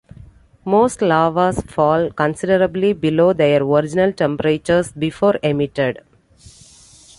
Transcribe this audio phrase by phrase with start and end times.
[0.65, 5.99] Most lavas fall considerably below their original temperatures before emitted.